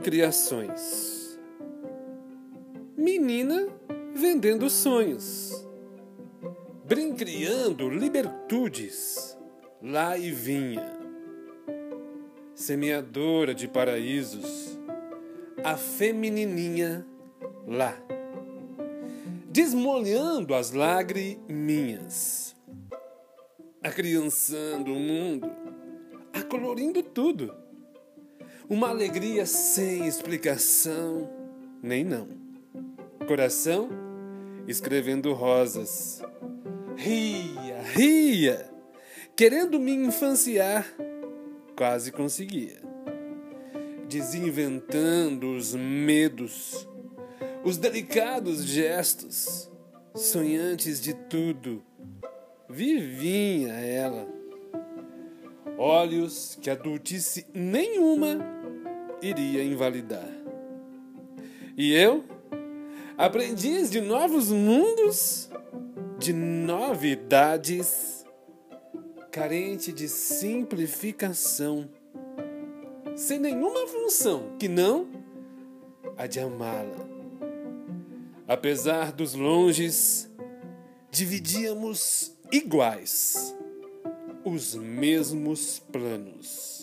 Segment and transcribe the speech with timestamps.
[0.00, 1.38] criações.
[2.96, 3.66] Menina
[4.14, 5.66] vendendo sonhos,
[6.84, 9.38] brincriando libertudes,
[9.82, 10.98] lá e vinha.
[12.54, 14.78] Semeadora de paraísos,
[15.64, 17.06] a feminininha
[17.66, 17.96] lá,
[19.46, 22.54] desmolhando as lagriminhas,
[23.82, 25.50] acriançando o mundo,
[26.34, 27.69] acolorindo tudo.
[28.70, 31.28] Uma alegria sem explicação,
[31.82, 32.28] nem não.
[33.26, 33.88] Coração
[34.68, 36.22] escrevendo rosas.
[36.96, 38.70] Ria, ria,
[39.34, 40.86] querendo me infanciar,
[41.76, 42.80] quase conseguia.
[44.08, 46.88] Desinventando os medos,
[47.64, 49.68] os delicados gestos,
[50.14, 51.82] sonhantes de tudo,
[52.68, 54.28] vivinha ela.
[55.76, 58.59] Olhos que adultice nenhuma
[59.22, 60.28] iria invalidar.
[61.76, 62.24] E eu,
[63.16, 65.48] aprendiz de novos mundos,
[66.18, 68.24] de novidades,
[69.30, 71.88] carente de simplificação,
[73.16, 75.08] sem nenhuma função que não
[76.16, 77.08] a de amá-la.
[78.46, 80.28] Apesar dos longes,
[81.10, 83.56] dividíamos iguais
[84.44, 86.79] os mesmos planos.